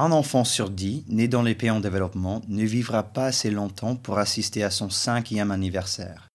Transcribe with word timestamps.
Un 0.00 0.12
enfant 0.12 0.44
sur 0.44 0.70
dix 0.70 1.02
né 1.08 1.26
dans 1.26 1.42
les 1.42 1.56
pays 1.56 1.70
en 1.70 1.80
développement 1.80 2.40
ne 2.46 2.62
vivra 2.62 3.02
pas 3.02 3.24
assez 3.26 3.50
longtemps 3.50 3.96
pour 3.96 4.18
assister 4.18 4.62
à 4.62 4.70
son 4.70 4.90
cinquième 4.90 5.50
anniversaire. 5.50 6.28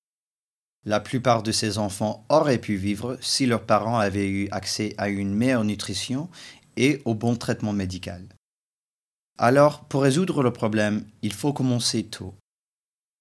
La 0.83 0.99
plupart 0.99 1.43
de 1.43 1.53
ces 1.53 1.77
enfants 1.77 2.25
auraient 2.27 2.57
pu 2.57 2.75
vivre 2.75 3.17
si 3.21 3.45
leurs 3.45 3.63
parents 3.63 3.99
avaient 3.99 4.27
eu 4.27 4.49
accès 4.51 4.93
à 4.97 5.07
une 5.07 5.33
meilleure 5.33 5.63
nutrition 5.63 6.27
et 6.75 7.01
au 7.05 7.15
bon 7.15 7.37
traitement 7.37 7.71
médical. 7.71 8.27
Alors, 9.37 9.85
pour 9.85 10.01
résoudre 10.01 10.43
le 10.43 10.51
problème, 10.51 11.05
il 11.21 11.31
faut 11.31 11.53
commencer 11.53 12.03
tôt. 12.03 12.35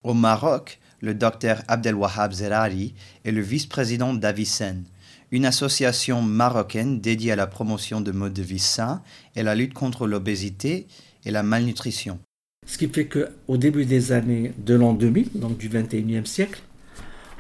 Au 0.03 0.13
Maroc, 0.13 0.81
le 1.01 1.15
docteur 1.15 1.63
Abdelwahab 1.69 2.33
Zerari 2.33 2.97
est 3.25 3.31
le 3.31 3.43
vice-président 3.43 4.13
d'Avicenne, 4.13 4.87
une 5.33 5.47
association 5.47 6.21
marocaine 6.23 7.01
dédiée 7.01 7.33
à 7.33 7.37
la 7.37 7.47
promotion 7.47 8.03
de 8.03 8.13
modes 8.13 8.35
de 8.35 8.43
vie 8.43 8.59
sains 8.59 9.03
et 9.35 9.43
la 9.43 9.55
lutte 9.55 9.73
contre 9.73 10.07
l'obésité 10.07 10.87
et 11.25 11.31
la 11.31 11.43
malnutrition. 11.43 12.21
Ce 12.67 12.79
qui 12.79 12.87
fait 12.87 13.07
qu'au 13.07 13.57
début 13.57 13.87
des 13.87 14.13
années 14.13 14.53
de 14.59 14.75
l'an 14.75 14.93
2000, 14.93 15.31
donc 15.35 15.57
du 15.57 15.69
21e 15.69 16.27
siècle, 16.27 16.63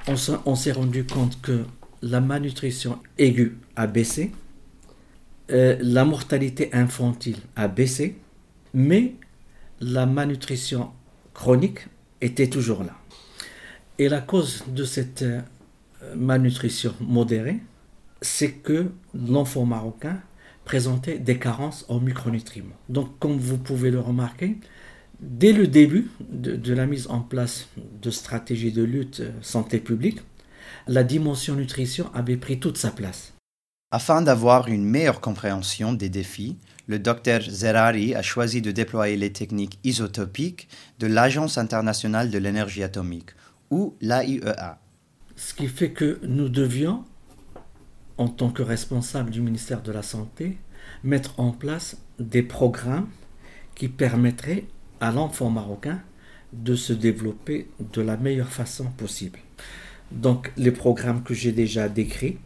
on 0.09 0.57
s'est 0.57 0.73
rendu 0.73 1.05
compte 1.05 1.41
que 1.43 1.65
la 2.01 2.21
malnutrition 2.21 2.99
aiguë 3.19 3.57
a 3.77 3.87
baissé, 3.87 4.33
euh, 5.51 5.77
la 5.81 6.05
mortalité 6.05 6.71
infantile 6.73 7.37
a 7.55 7.69
baissé, 7.69 8.17
mais 8.75 9.15
la 9.81 10.07
malnutrition 10.07 10.91
chronique 11.35 11.87
était 12.21 12.49
toujours 12.49 12.83
là. 12.83 12.97
Et 13.99 14.09
la 14.09 14.21
cause 14.21 14.65
de 14.67 14.85
cette 14.85 15.23
euh, 15.23 15.43
malnutrition 16.17 16.95
modérée, 17.01 17.61
c'est 18.23 18.53
que 18.53 18.91
l'enfant 19.15 19.67
marocain 19.67 20.21
présentait 20.65 21.19
des 21.19 21.39
carences 21.39 21.85
en 21.89 22.01
micronutriments. 22.01 22.77
Donc, 22.89 23.19
comme 23.19 23.37
vous 23.37 23.59
pouvez 23.59 23.91
le 23.91 24.01
remarquer, 24.01 24.57
dès 25.21 25.53
le 25.53 25.67
début 25.67 26.11
de, 26.21 26.73
la 26.73 26.87
mise 26.87 27.09
en 27.09 27.21
place 27.21 27.69
de 28.01 28.11
stratégies 28.11 28.73
de 28.73 28.83
lutte 28.83 29.21
euh, 29.21 29.33
santé 29.43 29.79
publique, 29.79 30.21
la 30.87 31.05
dimension 31.05 31.55
nutrition 31.55 32.11
avait 32.15 32.37
pris 32.37 32.59
toute 32.59 32.79
sa 32.79 32.91
place. 32.91 33.33
Afin 33.91 34.23
d'avoir 34.23 34.69
une 34.69 34.85
meilleure 34.85 35.21
compréhension 35.21 35.93
des 35.93 36.09
défis, 36.09 36.57
le 36.87 36.99
docteur 36.99 37.43
Zerari 37.43 38.15
a 38.15 38.23
choisi 38.23 38.63
de 38.63 38.71
déployer 38.71 39.17
les 39.17 39.33
techniques 39.33 39.79
isotopiques 39.85 40.69
de 40.99 41.07
l'Agence 41.07 41.59
internationale 41.59 42.31
de 42.31 42.39
l'énergie 42.39 42.83
atomique, 42.83 43.31
ou 43.71 43.95
l'AIEA. 44.01 44.79
Ce 45.37 45.55
qui 45.55 45.69
fait 45.69 45.91
que 45.91 46.21
nous 46.23 46.49
devions 46.49 47.05
en 48.19 48.29
tant 48.29 48.51
que 48.51 48.63
responsable 48.63 49.31
du 49.31 49.41
ministère 49.41 49.83
de 49.83 49.93
la 49.93 50.03
Santé, 50.03 50.59
mettre 51.05 51.39
en 51.39 51.53
place 51.53 51.97
des 52.19 52.43
programmes 52.43 53.09
qui 53.75 53.89
permettraient 53.89 54.65
à 55.01 55.11
l'enfant 55.11 55.51
marocain 55.51 56.01
de 56.53 56.75
se 56.75 56.93
développer 56.93 57.69
de 57.93 58.03
la 58.03 58.17
meilleure 58.17 58.53
façon 58.53 58.85
possible. 58.97 59.39
Donc 60.11 60.53
les 60.57 60.71
programmes 60.71 61.23
que 61.23 61.35
j'ai 61.35 61.53
déjà 61.53 61.89
décrits 61.89 62.39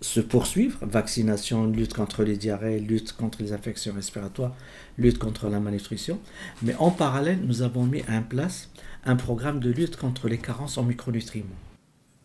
se 0.00 0.20
poursuivent, 0.20 0.76
vaccination, 0.82 1.66
lutte 1.66 1.94
contre 1.94 2.22
les 2.22 2.36
diarrhées, 2.36 2.80
lutte 2.80 3.12
contre 3.12 3.42
les 3.42 3.52
infections 3.52 3.94
respiratoires, 3.94 4.54
lutte 4.98 5.18
contre 5.18 5.48
la 5.48 5.60
malnutrition. 5.60 6.18
Mais 6.62 6.74
en 6.76 6.90
parallèle, 6.90 7.40
nous 7.44 7.62
avons 7.62 7.84
mis 7.84 8.02
en 8.08 8.22
place 8.22 8.70
un 9.04 9.16
programme 9.16 9.60
de 9.60 9.70
lutte 9.70 9.96
contre 9.96 10.28
les 10.28 10.38
carences 10.38 10.78
en 10.78 10.82
micronutriments 10.82 11.56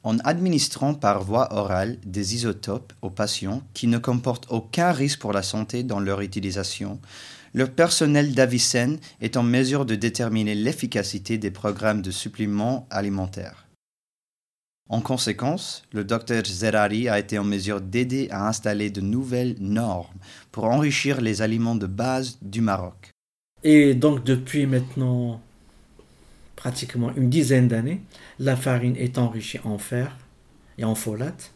en 0.04 0.18
administrant 0.20 0.94
par 0.94 1.24
voie 1.24 1.54
orale 1.54 1.98
des 2.06 2.36
isotopes 2.36 2.94
aux 3.02 3.10
patients 3.10 3.62
qui 3.74 3.88
ne 3.88 3.98
comportent 3.98 4.48
aucun 4.50 4.92
risque 4.92 5.20
pour 5.20 5.34
la 5.34 5.44
santé 5.44 5.84
dans 5.84 6.00
leur 6.00 6.22
utilisation, 6.22 7.00
le 7.54 7.68
personnel 7.68 8.34
d'Avicenne 8.34 8.98
est 9.20 9.38
en 9.38 9.44
mesure 9.44 9.86
de 9.86 9.96
déterminer 9.96 10.56
l'efficacité 10.56 11.38
des 11.38 11.52
programmes 11.52 12.02
de 12.02 12.12
suppléments 12.12 12.88
alimentaires. 12.90 13.68
En 14.90 15.02
conséquence, 15.02 15.84
le 15.94 16.04
docteur 16.04 16.44
Zerari 16.46 17.08
a 17.08 17.18
été 17.18 17.38
en 17.40 17.46
mesure 17.46 17.80
d'aider 17.80 18.28
à 18.30 18.48
installer 18.48 18.90
de 18.90 19.00
nouvelles 19.00 19.56
normes 19.60 20.20
pour 20.52 20.66
enrichir 20.66 21.22
les 21.22 21.42
aliments 21.42 21.76
de 21.76 21.88
base 21.88 22.38
du 22.42 22.60
Maroc. 22.60 23.12
Et 23.64 23.94
donc 23.94 24.24
depuis 24.24 24.66
maintenant 24.66 25.40
pratiquement 26.62 27.12
une 27.16 27.28
dizaine 27.28 27.68
d'années, 27.68 28.04
la 28.38 28.56
farine 28.56 28.96
est 28.96 29.18
enrichie 29.18 29.58
en 29.64 29.80
fer 29.80 30.16
et 30.78 30.84
en 30.84 30.94
folate. 30.94 31.54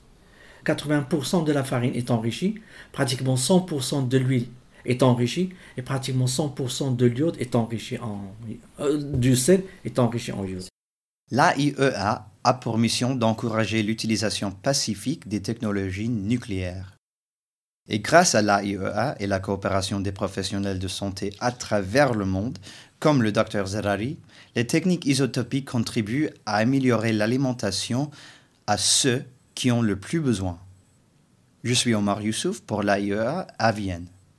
80% 0.65 1.43
de 1.43 1.51
la 1.51 1.63
farine 1.63 1.93
est 1.93 2.09
enrichie, 2.09 2.55
pratiquement 2.91 3.35
100% 3.35 4.07
de 4.07 4.17
l'huile 4.17 4.47
est 4.83 5.03
enrichie 5.03 5.49
et 5.77 5.83
pratiquement 5.83 6.25
100% 6.25 6.95
de 6.95 7.05
l'iode 7.05 7.37
est 7.39 7.53
enrichi 7.53 7.99
en 7.99 8.33
euh, 8.79 8.99
du 8.99 9.35
sel 9.35 9.63
est 9.83 9.99
enrichi 9.99 10.31
en 10.31 10.43
iode. 10.43 10.65
L'AIEA 11.29 12.25
a 12.43 12.53
pour 12.55 12.79
mission 12.79 13.13
d'encourager 13.13 13.83
l'utilisation 13.83 14.49
pacifique 14.49 15.27
des 15.27 15.43
technologies 15.43 16.09
nucléaires. 16.09 16.94
Et 17.87 17.99
grâce 17.99 18.33
à 18.33 18.41
l'AIEA 18.41 19.15
et 19.19 19.27
la 19.27 19.39
coopération 19.39 19.99
des 19.99 20.11
professionnels 20.11 20.79
de 20.79 20.87
santé 20.87 21.33
à 21.39 21.51
travers 21.51 22.13
le 22.13 22.25
monde, 22.25 22.57
comme 22.99 23.21
le 23.21 23.31
Dr 23.31 23.67
Zerari, 23.67 24.17
les 24.55 24.65
techniques 24.65 25.05
isotopiques 25.05 25.69
contribuent 25.69 26.31
à 26.45 26.55
améliorer 26.55 27.13
l'alimentation 27.13 28.09
à 28.65 28.77
ceux 28.77 29.23
qui 29.53 29.71
ont 29.71 29.81
le 29.81 29.95
plus 29.95 30.19
besoin. 30.19 30.57
Je 31.63 31.73
suis 31.73 31.93
Omar 31.93 32.21
Youssouf 32.21 32.61
pour 32.61 32.81
l'AIEA 32.81 33.47
à 33.59 33.71
Vienne. 33.71 34.07